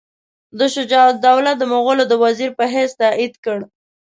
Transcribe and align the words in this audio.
ده 0.57 0.65
شجاع 0.75 1.05
الدوله 1.13 1.51
د 1.57 1.61
مغولو 1.71 2.03
د 2.07 2.13
وزیر 2.23 2.49
په 2.59 2.63
حیث 2.73 2.91
تایید 3.01 3.33
کړ. 3.45 3.59